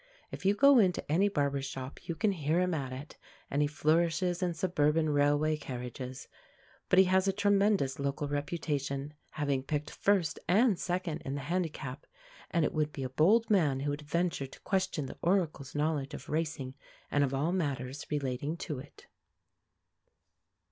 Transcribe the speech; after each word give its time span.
If 0.31 0.45
you 0.45 0.55
go 0.55 0.79
into 0.79 1.05
any 1.11 1.29
barber's 1.29 1.67
shop, 1.67 1.99
you 2.07 2.15
can 2.15 2.31
hear 2.31 2.59
him 2.59 2.73
at 2.73 2.91
it, 2.91 3.17
and 3.51 3.61
he 3.61 3.67
flourishes 3.67 4.41
in 4.41 4.55
suburban 4.55 5.11
railway 5.11 5.57
carriages; 5.57 6.27
but 6.89 6.97
he 6.97 7.05
has 7.05 7.27
a 7.27 7.31
tremendous 7.31 7.99
local 7.99 8.27
reputation, 8.27 9.13
having 9.33 9.61
picked 9.61 9.91
first 9.91 10.39
and 10.47 10.79
second 10.79 11.21
in 11.21 11.35
the 11.35 11.41
handicap, 11.41 12.07
and 12.49 12.65
it 12.65 12.73
would 12.73 12.91
be 12.91 13.03
a 13.03 13.09
bold 13.11 13.51
man 13.51 13.81
who 13.81 13.91
would 13.91 14.01
venture 14.01 14.47
to 14.47 14.59
question 14.61 15.05
the 15.05 15.19
Oracle's 15.21 15.75
knowledge 15.75 16.15
of 16.15 16.29
racing 16.29 16.73
and 17.11 17.23
of 17.23 17.31
all 17.31 17.51
matters 17.51 18.07
relating 18.09 18.57
to 18.57 18.79
it. 18.79 19.05